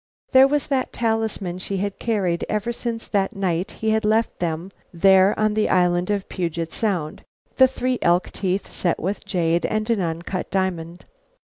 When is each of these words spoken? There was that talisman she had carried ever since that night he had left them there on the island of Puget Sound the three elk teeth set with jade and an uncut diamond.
There 0.31 0.47
was 0.47 0.65
that 0.65 0.91
talisman 0.91 1.59
she 1.59 1.77
had 1.77 1.99
carried 1.99 2.43
ever 2.49 2.71
since 2.73 3.07
that 3.09 3.35
night 3.35 3.69
he 3.69 3.91
had 3.91 4.03
left 4.03 4.39
them 4.39 4.71
there 4.91 5.39
on 5.39 5.53
the 5.53 5.69
island 5.69 6.09
of 6.09 6.27
Puget 6.27 6.73
Sound 6.73 7.23
the 7.57 7.67
three 7.67 7.99
elk 8.01 8.31
teeth 8.31 8.67
set 8.73 8.99
with 8.99 9.25
jade 9.25 9.63
and 9.67 9.87
an 9.91 10.01
uncut 10.01 10.49
diamond. 10.49 11.05